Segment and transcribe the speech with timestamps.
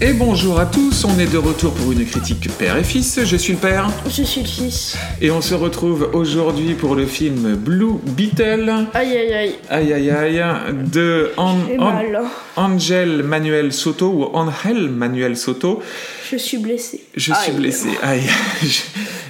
[0.00, 3.18] Et bonjour à tous, on est de retour pour une critique père et fils.
[3.24, 3.90] Je suis le père.
[4.08, 4.96] Je suis le fils.
[5.20, 8.86] Et on se retrouve aujourd'hui pour le film Blue Beetle.
[8.94, 9.54] Aïe aïe aïe.
[9.68, 10.44] Aïe aïe aïe.
[10.92, 12.20] De An- J'ai An- mal.
[12.54, 15.82] Angel Manuel Soto ou Angel Manuel Soto.
[16.30, 17.02] Je suis blessé.
[17.16, 17.88] Je suis blessé.
[18.00, 18.22] Aïe.
[18.62, 18.80] Je,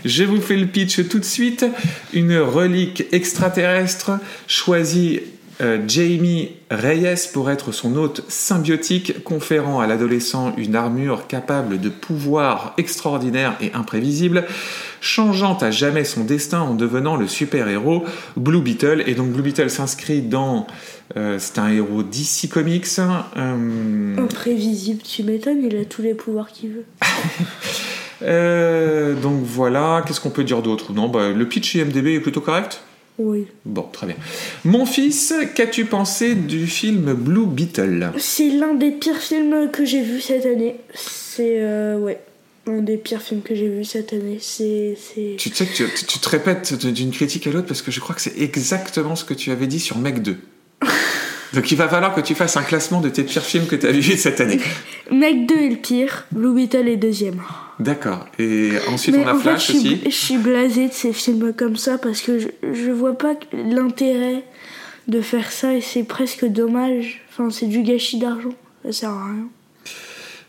[0.05, 1.65] je vous fais le pitch tout de suite.
[2.13, 4.11] Une relique extraterrestre
[4.47, 5.23] choisit
[5.61, 11.89] euh, Jamie Reyes pour être son hôte symbiotique, conférant à l'adolescent une armure capable de
[11.89, 14.45] pouvoirs extraordinaires et imprévisibles,
[15.01, 18.05] changeant à jamais son destin en devenant le super-héros
[18.37, 19.03] Blue Beetle.
[19.07, 20.67] Et donc Blue Beetle s'inscrit dans...
[21.17, 22.87] euh, c'est un héros DC Comics.
[22.99, 26.85] euh, Imprévisible, tu m'étonnes, il a tous les pouvoirs qu'il veut.
[28.23, 30.93] Euh, donc voilà, qu'est-ce qu'on peut dire d'autre?
[30.93, 32.83] Non, bah, le pitch IMDB est plutôt correct
[33.19, 33.47] Oui.
[33.65, 34.17] Bon, très bien.
[34.65, 38.13] Mon fils, qu'as-tu pensé du film Blue Beetle?
[38.19, 40.77] C'est l'un des pires films que j'ai vu cette année.
[40.95, 42.21] C'est, euh, ouais,
[42.69, 44.39] un des pires films que j'ai vu cette année.
[44.41, 45.35] C'est, c'est...
[45.37, 47.99] Tu sais que tu, tu- tu te répètes d'une critique à l'autre parce que je
[47.99, 50.37] crois que c'est exactement ce que tu avais dit sur Mec 2.
[51.55, 53.87] Donc il va falloir que tu fasses un classement de tes pires films que tu
[53.87, 54.61] as vus cette année.
[55.11, 57.41] Mec 2 est le pire, Blue Beetle est deuxième.
[57.81, 58.27] D'accord.
[58.39, 60.01] Et ensuite Mais on a en fait, Flash je suis, aussi.
[60.07, 64.43] je suis blasée de ces films comme ça parce que je, je vois pas l'intérêt
[65.07, 67.23] de faire ça et c'est presque dommage.
[67.31, 68.51] Enfin, c'est du gâchis d'argent.
[68.85, 69.49] Ça sert à rien.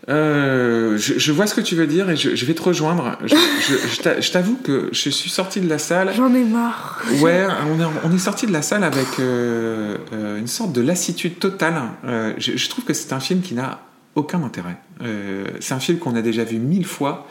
[0.08, 3.16] Euh, je, je vois ce que tu veux dire et je, je vais te rejoindre.
[3.26, 6.12] Je, je- je t'a- je t'avoue que je suis sorti de la salle.
[6.16, 7.04] J'en ai marre.
[7.22, 10.82] Ouais, on est, on est sorti de la salle avec euh, euh, une sorte de
[10.82, 11.76] lassitude totale.
[12.06, 13.82] Euh, je trouve que c'est un film qui n'a
[14.16, 14.78] aucun intérêt.
[15.02, 17.28] Euh, c'est un film qu'on a déjà vu mille fois.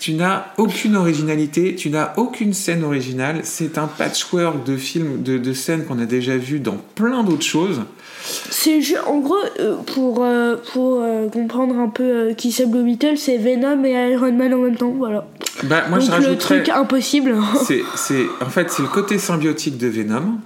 [0.00, 3.40] Tu n'as aucune originalité, tu n'as aucune scène originale.
[3.44, 7.44] C'est un patchwork de films, de, de scènes qu'on a déjà vues dans plein d'autres
[7.44, 7.82] choses.
[8.24, 12.84] C'est ju- en gros euh, pour euh, pour euh, comprendre un peu qui c'est Blue
[12.84, 15.26] Beetle, c'est Venom et Iron Man en même temps, voilà.
[15.64, 17.36] Bah, moi, je le truc impossible.
[17.64, 20.38] C'est, c'est, en fait, c'est le côté symbiotique de Venom.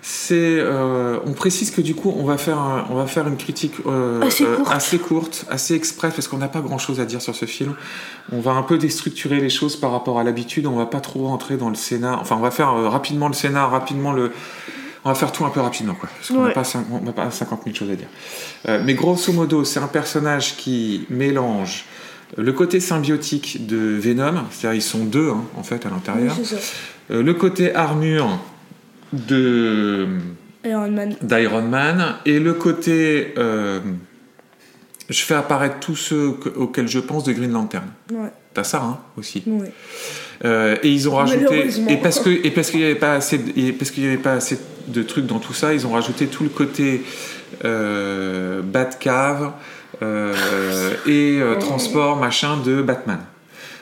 [0.00, 3.36] C'est, euh, on précise que du coup, on va faire, un- on va faire une
[3.36, 4.72] critique euh, Assez euh, courte.
[4.72, 7.74] assez courte, assez express, parce qu'on n'a pas grand-chose à dire sur ce film.
[8.32, 10.66] On va un peu déstructurer les choses par rapport à l'habitude.
[10.66, 12.20] On va pas trop rentrer dans le scénar.
[12.20, 14.30] Enfin, on va faire rapidement le scénar, rapidement le.
[15.04, 16.52] On va faire tout un peu rapidement, quoi, parce qu'on n'a Ouais.
[16.52, 18.08] pas, cin- on n'a pas 50 000 choses à dire.
[18.84, 21.84] Mais grosso modo, c'est un personnage qui mélange
[22.36, 26.34] le côté symbiotique de Venom, c'est-à-dire ils sont deux hein, en fait à l'intérieur.
[26.38, 28.38] Oui, le côté armure
[29.12, 30.06] de
[30.64, 31.16] Iron Man.
[31.22, 33.80] d'Iron Man et le côté euh,
[35.08, 37.86] je fais apparaître tous ceux que- auxquels je pense de Green Lantern.
[38.12, 38.30] Ouais.
[38.54, 39.42] T'as ça hein, aussi.
[39.46, 39.72] ouais.
[40.44, 43.38] Euh, et ils ont rajouté et parce que et parce qu'il n'y avait pas assez
[43.38, 45.90] de, et parce qu'il y avait pas assez de trucs dans tout ça, ils ont
[45.92, 47.02] rajouté tout le côté
[47.64, 49.52] euh, Batcave
[51.06, 53.18] et transport machin de Batman.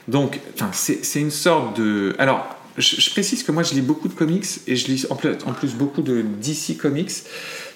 [0.08, 0.40] Donc,
[0.72, 2.14] c'est une sorte de.
[2.18, 5.74] Alors, je, précise que moi, je lis beaucoup de comics et je lis en plus,
[5.74, 7.12] beaucoup de DC Comics.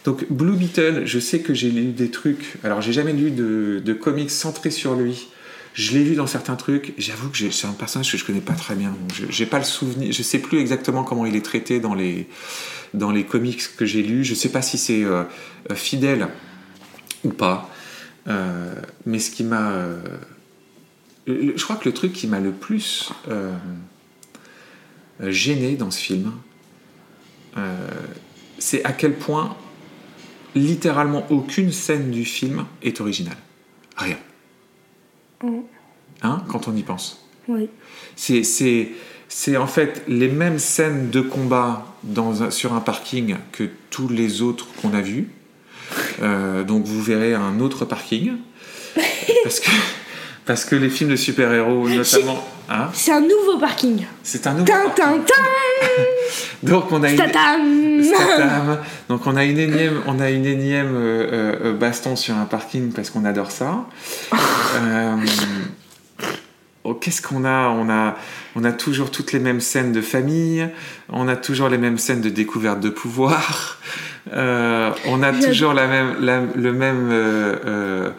[0.05, 2.57] Donc, Blue Beetle, je sais que j'ai lu des trucs.
[2.65, 5.29] Alors, j'ai jamais lu de, comics centrés sur lui.
[5.73, 6.95] Je l'ai vu dans certains trucs.
[6.99, 8.95] J'avoue que c'est un personnage que je connais pas très bien.
[9.31, 10.13] J'ai pas le souvenir.
[10.13, 12.29] Je sais plus exactement comment il est traité dans les
[12.93, 14.25] dans les comics que j'ai lus.
[14.25, 15.23] Je sais pas si c'est euh,
[15.75, 16.27] fidèle
[17.23, 17.71] ou pas.
[18.27, 18.75] Euh,
[19.07, 20.03] mais ce qui m'a euh,
[21.29, 23.13] je crois que le truc qui m'a le plus
[25.29, 26.33] gêné dans ce film,
[27.57, 27.77] euh,
[28.59, 29.57] c'est à quel point
[30.55, 33.37] littéralement aucune scène du film est originale.
[33.97, 34.17] Rien.
[35.43, 35.61] Mm.
[36.23, 37.25] Hein, quand on y pense.
[37.49, 37.69] Oui.
[38.17, 44.09] C'est, en fait les mêmes scènes de combat dans un- sur un parking que tous
[44.09, 45.29] les autres qu'on a vus.
[46.23, 48.33] Euh, donc vous verrez un autre parking.
[49.45, 49.71] Parce que,
[50.51, 52.45] parce que les films de super-héros, notamment.
[52.69, 54.05] Hein, C'est un nouveau parking.
[54.25, 54.65] c'est un nouveau.
[54.67, 55.19] Tintin,
[56.65, 57.17] Donc on a une.
[58.05, 58.79] Statam.
[59.09, 62.91] Donc on a une énième, on a une énième euh, euh, baston sur un parking
[62.93, 63.85] parce qu'on adore ça.
[64.77, 65.17] Euh,
[66.85, 67.69] oh, Qu'est-ce qu'on a?
[67.71, 68.17] On a,
[68.57, 70.69] on a toujours toutes les mêmes scènes de famille.
[71.11, 73.79] On a toujours les mêmes scènes de découverte de pouvoir.
[74.33, 78.11] Euh, on a toujours la même, la- le même euh, euh,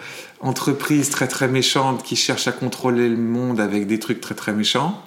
[0.41, 4.53] entreprise très très méchante qui cherche à contrôler le monde avec des trucs très très
[4.53, 5.01] méchants.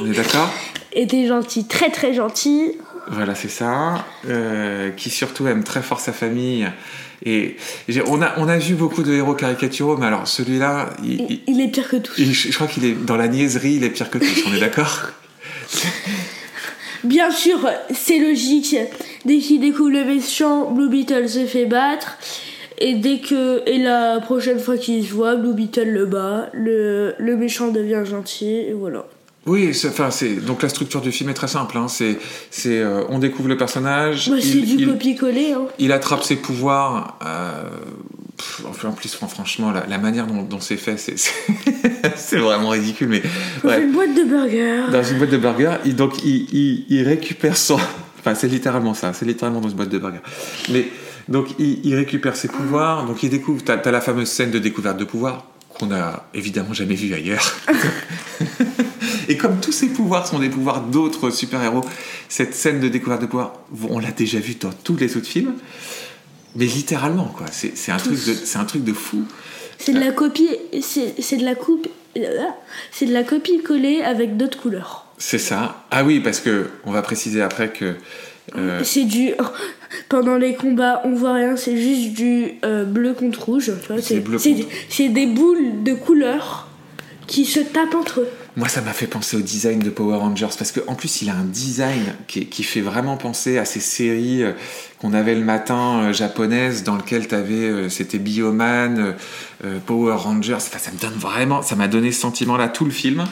[0.00, 0.50] on est d'accord
[0.92, 2.72] Et des gentils, très très gentils.
[3.10, 4.04] Voilà, c'est ça.
[4.28, 6.66] Euh, qui surtout aime très fort sa famille.
[7.24, 7.56] Et
[8.06, 11.54] on a, on a vu beaucoup de héros caricaturaux, mais alors celui-là, il- il- Il,
[11.56, 12.14] il est pire que tous.
[12.18, 14.60] il- je crois qu'il est dans la niaiserie, il est pire que tous, on est
[14.60, 15.10] d'accord
[17.04, 18.76] Bien sûr, c'est logique.
[19.24, 22.18] Dès qu'il découvre le méchant, Blue Beetle se fait battre.
[22.80, 27.14] Et dès que et la prochaine fois qu'ils se voient, Blue Beetle le bat, le,
[27.18, 29.04] le méchant devient gentil et voilà.
[29.46, 31.76] Oui, enfin, c'est donc la structure du film est très simple.
[31.78, 31.88] Hein.
[31.88, 32.18] C'est,
[32.50, 34.28] c'est, euh, on découvre le personnage.
[34.30, 35.52] Bah, c'est du copier-coller.
[35.52, 35.66] Hein.
[35.78, 37.18] il attrape ses pouvoirs.
[37.26, 37.64] euh,
[38.36, 40.96] pff, en plus, fran- franchement, la, la manière dont, dont c'est fait,
[42.16, 43.08] c'est, vraiment ridicule.
[43.08, 43.22] Mais
[43.62, 43.82] Dans ouais.
[43.82, 44.90] une boîte de burgers.
[44.92, 47.78] dans une boîte de burger, il, donc il, il, il récupère son.
[48.18, 49.12] Enfin, c'est littéralement ça.
[49.14, 50.20] C'est littéralement dans une boîte de burger.
[50.70, 50.86] Mais
[51.30, 53.06] donc il, il récupère ses pouvoirs.
[53.06, 53.62] Donc il découvre.
[53.64, 55.46] T'as, t'as la fameuse scène de découverte de pouvoir
[55.78, 57.56] qu'on a évidemment jamais vue ailleurs.
[59.28, 61.84] Et comme tous ces pouvoirs sont des pouvoirs d'autres super-héros,
[62.28, 63.54] cette scène de découverte de pouvoir,
[63.88, 65.54] on l'a déjà vue dans tous les autres films.
[66.56, 67.46] Mais littéralement, quoi.
[67.52, 69.24] C'est, un, truc de, un truc de fou.
[69.78, 70.48] C'est de la copie.
[70.82, 71.86] C'est c'est de la coupe.
[72.90, 75.06] C'est de la copie collée avec d'autres couleurs.
[75.16, 75.84] C'est ça.
[75.92, 77.94] Ah oui, parce que on va préciser après que.
[78.56, 79.30] euh, C'est du.
[80.08, 83.72] Pendant les combats, on voit rien, c'est juste du euh, bleu contre rouge.
[83.82, 84.02] tu vois,
[84.88, 86.68] C'est des boules de couleurs
[87.26, 88.28] qui se tapent entre eux.
[88.56, 91.34] Moi, ça m'a fait penser au design de Power Rangers parce qu'en plus, il a
[91.34, 94.52] un design qui, qui fait vraiment penser à ces séries euh,
[95.00, 99.12] qu'on avait le matin euh, japonaises dans lesquelles t'avais, c'était Bioman, euh,
[99.64, 100.54] euh, Power Rangers.
[100.54, 103.24] Enfin, ça me donne vraiment, ça m'a donné ce sentiment-là tout le film.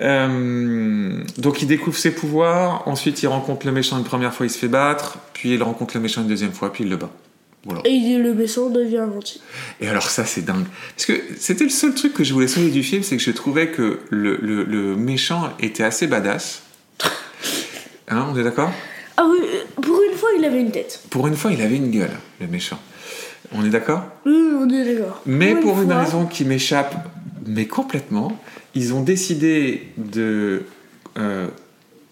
[0.00, 2.82] Euh, donc, il découvre ses pouvoirs.
[2.86, 5.18] Ensuite, il rencontre le méchant une première fois, il se fait battre.
[5.34, 7.10] Puis, il rencontre le méchant une deuxième fois, puis il le bat.
[7.64, 7.80] Voilà.
[7.84, 9.40] Et le méchant devient gentil.
[9.80, 10.64] Et alors ça, c'est dingue.
[10.96, 13.30] Parce que c'était le seul truc que je voulais sauver du film, c'est que je
[13.30, 16.62] trouvais que le, le- le méchant était assez badass.
[18.08, 18.70] Hein, on est d'accord?
[19.16, 19.38] Ah oui,
[19.80, 21.02] pour une fois, il avait une tête.
[21.08, 22.10] Pour une fois, il avait une gueule,
[22.40, 22.78] le méchant.
[23.52, 24.02] On est d'accord?
[24.26, 25.22] Oui, on est d'accord.
[25.24, 26.94] Mais pour une raison qui m'échappe,
[27.46, 28.36] mais complètement,
[28.74, 30.64] ils ont décidé de
[31.18, 31.48] euh,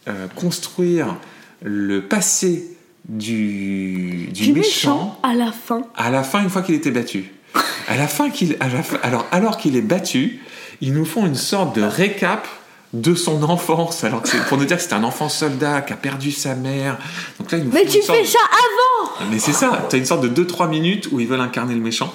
[0.09, 1.17] euh, construire
[1.63, 2.77] le passé
[3.09, 5.83] du, du, Du méchant méchant à la fin.
[5.97, 7.33] à la fin, une fois qu'il était battu.
[7.89, 8.57] À la fin qu'il,
[9.03, 10.41] alors, alors qu'il est battu,
[10.81, 12.47] ils nous font une sorte de récap
[12.93, 14.05] de son enfance.
[14.05, 16.99] Alors que pour nous dire que c'est un enfant soldat qui a perdu sa mère.
[17.39, 18.91] Donc là, ils nous Mais font tu fais ça avant
[19.31, 22.13] mais c'est ça, t'as une sorte de 2-3 minutes où ils veulent incarner le méchant.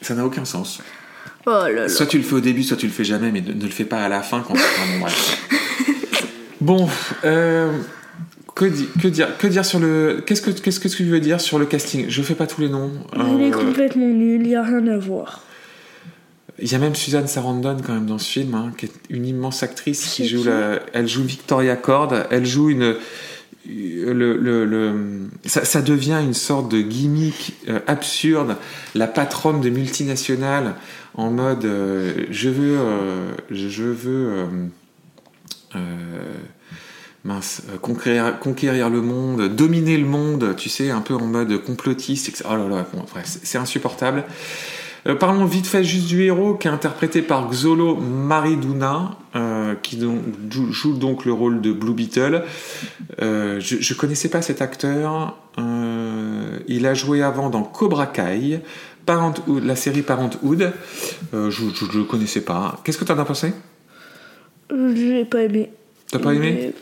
[0.00, 0.80] Ça n'a aucun sens.
[1.46, 1.88] Oh là là.
[1.88, 3.70] Soit tu le fais au début, soit tu le fais jamais, mais ne, ne le
[3.70, 4.54] fais pas à la fin quand
[5.00, 5.48] bref.
[6.60, 6.88] Bon,
[7.24, 7.72] euh,
[8.54, 10.22] que, di- que dire, que dire sur le.
[10.24, 12.04] Qu'est-ce que, qu'est-ce que tu veux dire sur le casting?
[12.08, 12.92] Je fais pas tous les noms.
[13.16, 15.42] Il est Euh, complètement nul, il n'y a rien à voir.
[16.60, 19.26] Il y a même Suzanne Sarandon quand même dans ce film, hein, qui est une
[19.26, 20.48] immense actrice qui joue qui?
[20.48, 22.94] la, elle joue Victoria Cord, elle joue une
[23.66, 28.56] le, le, ça, devient une sorte de gimmick euh, absurde,
[28.94, 30.74] la patronne de multinationales
[31.14, 34.48] en mode euh, je veux euh, je veux
[37.24, 42.28] mince, conquérir, conquérir le monde, dominer le monde, tu sais, un peu en mode complotiste.
[42.28, 42.44] etc.
[42.50, 42.86] Oh là là,
[43.24, 44.24] c'est insupportable.
[45.06, 49.96] Euh, parlons vite fait juste du héros qui est interprété par Xolo Mariduna, euh, qui
[49.96, 50.20] donc,
[50.70, 52.44] joue, donc le rôle de Blue Beetle.
[53.20, 55.36] Euh, je, je connaissais pas cet acteur.
[56.68, 58.60] Il a joué avant dans Cobra Kai,
[59.04, 60.72] Parenthood, la série Parenthood.
[61.32, 62.80] Je ne le connaissais pas.
[62.84, 63.52] Qu'est-ce que tu en as pensé?
[64.70, 65.70] Je l'ai pas aimé.
[66.10, 66.72] T'as pas aimé?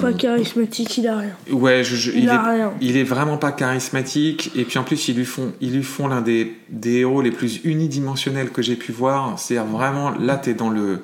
[0.00, 1.30] Pas charismatique, il a rien.
[1.50, 2.72] Ouais, je- je- Il il, a est, rien.
[2.80, 4.50] il est vraiment pas charismatique.
[4.56, 7.30] Et puis en plus, ils lui font, ils lui font l'un des, des héros les
[7.30, 9.38] plus unidimensionnels que j'ai pu voir.
[9.38, 11.00] C'est-à-dire vraiment, là, t'es dans le.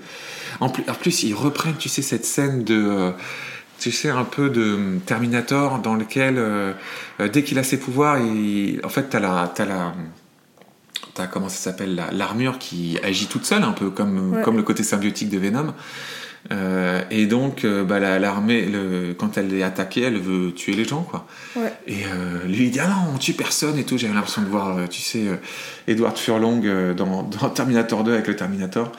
[0.60, 2.74] En plus, en plus, ils reprennent, tu sais, cette scène de.
[2.76, 3.10] euh,
[3.78, 6.72] Tu sais, un peu de Terminator dans lequel, euh,
[7.20, 9.52] euh, dès qu'il a ses pouvoirs, il, en fait, t'as la.
[9.54, 9.94] T'as la
[11.18, 14.42] T'as comment ça s'appelle la- l'armure qui agit toute seule un peu comme Ouais.
[14.42, 15.74] comme le côté symbiotique de Venom
[16.52, 18.64] Euh, et donc euh, bah, la- l'armée
[19.18, 21.72] quand elle est attaquée elle veut tuer les gens quoi Ouais.
[21.88, 24.46] et euh, lui il dit ah non on tue personne et tout j'avais l'impression de
[24.46, 25.24] voir euh, tu sais
[25.88, 28.92] Edward Furlong dans, dans Terminator 2 avec le Terminator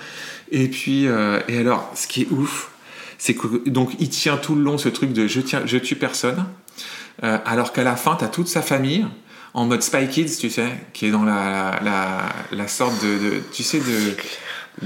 [0.52, 2.72] et puis et alors ce qui est ouf
[3.18, 5.96] c'est que donc il tient tout le long ce truc de je tiens je tue
[5.96, 6.44] personne
[7.24, 9.06] alors qu'à la fin t'as toute sa famille
[9.54, 13.42] en mode Spy Kids tu sais qui est dans la la, la sorte de, de-
[13.54, 14.16] tu sais de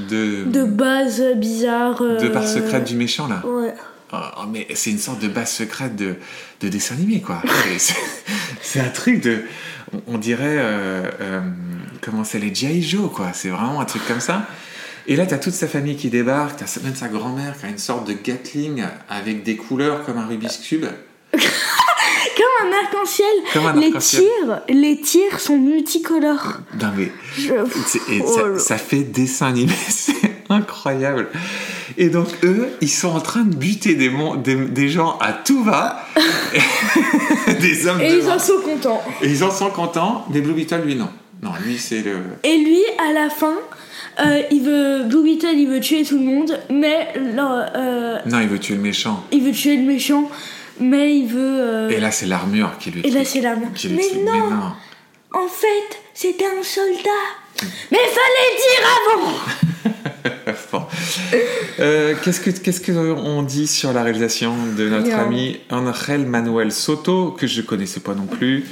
[0.09, 1.99] de, De base bizarre.
[2.01, 3.73] de euh, barre secrète du méchant là Ouais.
[4.11, 6.15] Oh, mais c'est une sorte de base secrète de,
[6.61, 7.41] de dessin animé, quoi.
[7.79, 7.95] C'est-
[8.61, 9.41] c'est un truc de.
[9.91, 10.57] On, on dirait.
[10.59, 11.41] euh, euh,
[12.01, 12.81] comment c'est les G.I.
[12.83, 13.31] Joe, quoi.
[13.33, 14.45] C'est vraiment un truc comme ça.
[15.07, 17.77] Et là, t'as toute sa famille qui débarque, t'as même sa grand-mère qui a une
[17.79, 20.85] sorte de Gatling avec des couleurs comme un Rubik's Cube.
[22.65, 23.27] Un arc-en-ciel.
[23.75, 26.59] Les tirs, les tirs sont multicolores.
[26.81, 27.53] Non, mais Je-
[28.13, 30.13] et Oh ça, fait dessin animé, c'est
[30.49, 31.29] incroyable.
[31.97, 35.33] Et donc, eux, ils sont en train de buter des, mon- des, des gens à
[35.33, 36.05] tout va.
[37.59, 38.35] des hommes Et de ils main.
[38.35, 39.01] en sont contents.
[39.21, 41.09] Et ils en sont contents, mais Blue Beetle, lui, non.
[41.41, 42.17] Non, lui, c'est le.
[42.43, 43.55] Et lui, à la fin,
[44.25, 45.03] euh, il veut.
[45.03, 48.81] Blue Beetle, il veut tuer tout le monde, mais euh, Non, il veut tuer le
[48.81, 49.23] méchant.
[49.31, 50.29] il veut tuer le méchant,
[50.79, 51.39] mais il veut.
[51.59, 54.19] euh, Et là, c'est l'armure qui lui et là, c'est la Qui lui Mais tue.
[54.19, 54.73] non,
[55.33, 57.09] En fait, c'était un soldat.
[57.91, 60.83] Mais fallait dire avant Bon.
[61.79, 66.71] Euh, qu'est-ce que qu'est-ce que on dit sur la réalisation de notre ami Angel Manuel
[66.71, 68.65] Soto que je connaissais pas non plus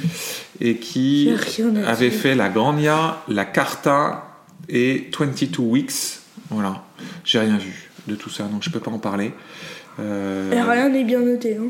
[0.60, 1.32] et qui
[1.86, 4.24] avait fait la Grania, la Carta
[4.68, 5.92] et 22 Weeks.
[6.50, 6.82] Voilà,
[7.24, 9.32] j'ai rien vu de tout ça donc je peux pas en parler.
[10.00, 11.56] Euh, Et rien n'est bien noté.
[11.56, 11.68] Hein.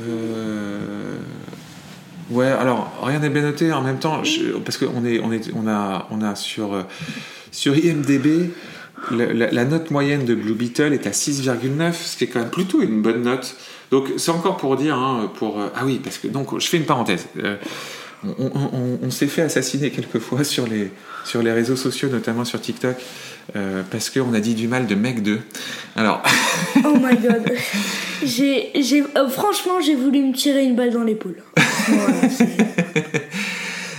[0.00, 1.16] euh,
[2.30, 5.50] Ouais, alors rien n'est bien noté en même temps, je- parce qu'on est, on est,
[5.54, 6.82] on a, on a sur, euh,
[7.50, 8.50] sur IMDb,
[9.10, 12.50] la, la note moyenne de Blue Beetle est à 6,9, ce qui est quand même
[12.50, 13.56] plutôt une bonne note.
[13.90, 16.84] Donc c'est encore pour dire, hein, pour, ah oui, parce que donc je fais une
[16.84, 17.26] parenthèse.
[18.22, 20.92] On on- on- on s'est fait assassiner quelquefois sur les,
[21.24, 22.94] sur les réseaux sociaux, notamment sur TikTok,
[23.90, 25.40] parce qu'on a dit du mal de Mec 2.
[25.96, 26.22] Alors,
[26.84, 27.52] Oh my god.
[28.24, 31.42] J'ai, j'ai, euh, franchement, j'ai voulu me tirer une balle dans l'épaule.
[31.88, 32.14] Voilà,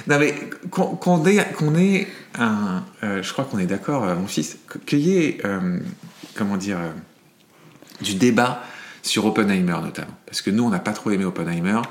[0.08, 0.34] Non mais
[0.70, 2.08] qu'on qu'on ait, qu'on ait
[2.40, 2.84] un...
[3.04, 5.80] euh, je crois qu'on est d'accord, euh, mon fils, qu'il y ait, euh,
[6.36, 6.78] comment dire,
[8.02, 8.64] du débat
[9.04, 10.16] sur Oppenheimer notamment.
[10.26, 11.82] Parce que nous, on n'a pas trop aimé Oppenheimer.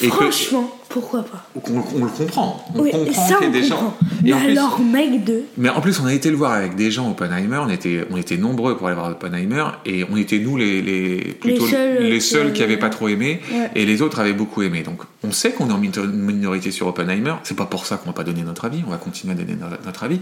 [0.00, 2.66] Et que- Franchement, pourquoi pas on le comprend.
[2.74, 3.76] On Oui, comprend ça qu'il y ait gens...
[3.76, 3.96] comprend.
[4.22, 5.42] Et Mais en plus- alors, mec de...
[5.56, 7.56] mais en plus, on a été le voir avec des gens Oppenheimer.
[7.58, 11.18] On était, on était nombreux pour aller voir Oppenheimer, et on était nous les, les
[11.40, 13.70] plutôt seuls, euh, les qui seuls qui avaient- avaient pas trop aimé, Ouais.
[13.74, 14.82] et les autres avaient beaucoup aimé.
[14.82, 17.34] Donc, on sait qu'on est en minor- minorité sur Oppenheimer.
[17.44, 18.82] C'est pas pour ça qu'on va pas donner notre avis.
[18.86, 20.20] On va continuer à donner no- notre avis.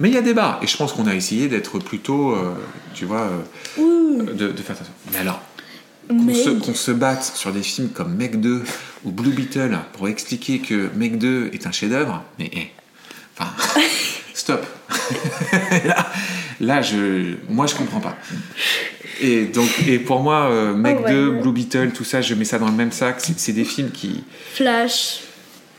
[0.00, 2.52] Mais il y a débat, et je pense qu'on a essayé d'être plutôt, euh,
[2.94, 3.38] tu vois, euh,
[3.78, 4.92] Oui, de, de faire attention.
[5.12, 5.40] Mais alors,
[6.08, 8.62] qu'on se, batte sur des films comme Meg 2
[9.04, 12.68] ou Blue Beetle pour expliquer que Meg 2 est un chef-d'œuvre, mais eh,
[13.38, 13.50] enfin,
[14.34, 14.64] stop.
[15.84, 16.06] là,
[16.60, 18.16] là, je, moi, je comprends pas.
[19.20, 21.40] Et donc, et pour moi, euh, Meg Oh, ouais, 2, ouais.
[21.42, 23.20] Blue Beetle, tout ça, je mets ça dans le même sac.
[23.36, 24.22] C'est des films qui,
[24.54, 25.20] Flash.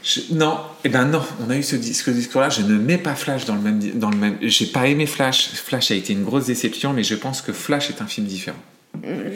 [0.03, 2.49] je- non, eh ben non, on a eu ce, dis- ce discours-là.
[2.49, 4.37] Je ne mets pas Flash dans le même, dans le même.
[4.41, 5.51] J'ai pas aimé Flash.
[5.53, 8.57] Flash a été une grosse déception, mais je pense que Flash est un film différent.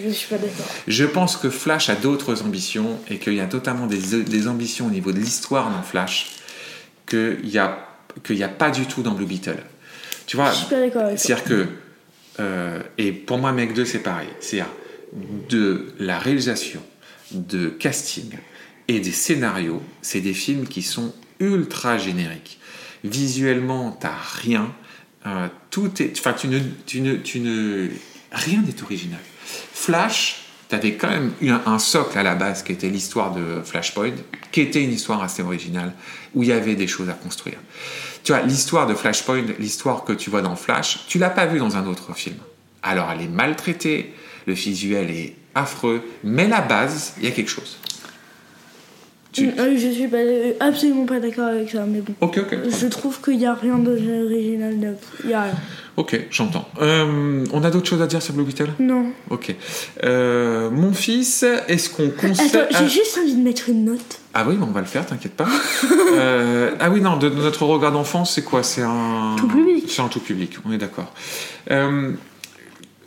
[0.04, 0.66] Je suis pas d'accord.
[0.88, 4.88] Je pense que Flash a d'autres ambitions et qu'il y a notamment des, des ambitions
[4.88, 6.32] au niveau de l'histoire dans Flash
[7.08, 7.80] qu'il n'y a,
[8.30, 9.58] y a pas du tout dans Blue Beetle.
[10.26, 11.26] Tu vois, Je suis pas d'accord avec toi.
[11.26, 11.68] c'est-à-dire que.
[12.40, 14.30] euh, et pour moi, Mec 2, c'est pareil.
[14.40, 14.72] C'est-à-dire
[15.50, 16.82] de la réalisation,
[17.32, 18.32] de casting
[18.88, 22.60] et des scénarios, c'est des films qui sont ultra génériques.
[23.04, 24.74] Visuellement, t'as rien.
[25.26, 26.18] Euh, tout est.
[26.18, 27.90] Enfin, tu ne, tu ne, tu ne.
[28.32, 29.20] Rien n'est original.
[29.46, 33.62] Flash, t'avais quand même eu un, un socle à la base qui était l'histoire de
[33.64, 34.14] Flashpoint,
[34.52, 35.94] qui était une histoire assez originale,
[36.34, 37.58] où il y avait des choses à construire.
[38.24, 41.60] Tu vois, l'histoire de Flashpoint, l'histoire que tu vois dans Flash, tu l'as pas vue
[41.60, 42.38] dans un autre film.
[42.82, 44.14] Alors elle est maltraitée,
[44.46, 47.78] le visuel est affreux, mais la base, il y a quelque chose.
[49.34, 52.14] Tu- Mm, euh, Je suis pas, euh, absolument pas d'accord avec ça, mais bon.
[52.22, 52.58] Ok, ok.
[52.70, 54.80] Je trouve qu'il y a rien d'original.
[54.80, 54.94] De...
[55.26, 55.54] Il y a rien.
[55.98, 56.68] Ok, j'entends.
[56.82, 58.70] Euh, on a d'autres choses à dire sur Blue Beetle?
[58.80, 59.08] Non.
[59.30, 59.56] Ok.
[60.04, 62.48] Euh, mon fils, est-ce qu'on conseille...
[62.56, 64.20] Attends, j'ai juste envie de mettre une note.
[64.34, 65.48] ah oui, mais on va le faire, t'inquiète pas.
[66.16, 68.62] Euh, ah oui, non, de, de notre regard d'enfance, c'est quoi?
[68.62, 69.36] C'est un...
[69.36, 69.86] Tout public.
[69.88, 71.12] C'est un tout public, on est d'accord.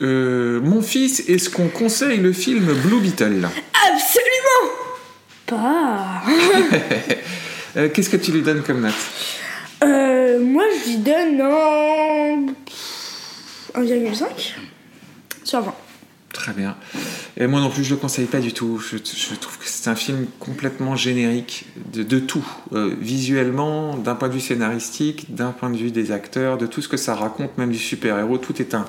[0.00, 3.46] Mon fils, est-ce qu'on conseille le film Blue Beetle?
[3.92, 4.35] Absolument
[5.46, 6.22] Pas.
[7.76, 8.94] Euh, Qu'est-ce que tu lui donnes comme note
[9.84, 12.46] Euh, moi, je lui donne un...
[13.78, 14.54] 1,5
[15.44, 15.74] sur 20.
[16.32, 16.74] Très bien.
[17.36, 18.78] Et moi non plus, je le conseille pas du tout.
[18.78, 22.46] Je, je trouve que c'est un film complètement générique de, de tout.
[22.72, 26.80] Euh, visuellement, d'un point de vue scénaristique, d'un point de vue des acteurs, de tout
[26.80, 28.86] ce que ça raconte, même du super-héros, tout est un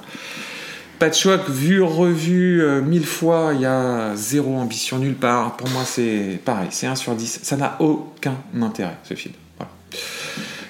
[1.00, 3.52] patchwork vu, revu euh, mille fois.
[3.54, 5.58] Il y a zéro ambition nulle part.
[5.58, 7.40] Pour moi, c'est pareil, c'est 1 sur 10.
[7.44, 9.36] Ça n'a aucun intérêt, ce film.
[9.58, 9.72] Voilà.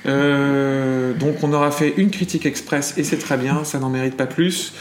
[0.06, 4.16] Euh, donc on aura fait une critique express et c'est très bien, ça n'en mérite
[4.16, 4.74] pas plus.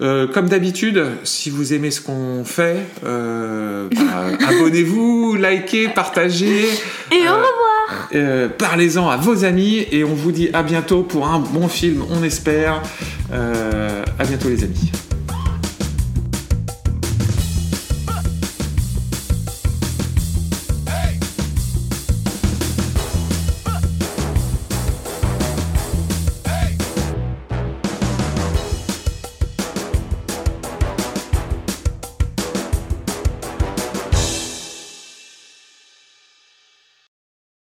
[0.00, 3.08] Euh, comme d'habitude, si vous aimez ce qu'on fait, bah,
[4.48, 6.68] abonnez-vous, likez, partagez,
[7.10, 7.52] Et au revoir
[8.58, 12.22] parlez-en à vos amis et on vous dit à bientôt pour un bon film, on
[12.22, 12.82] espère.
[13.32, 15.11] Euh, à bientôt les amis.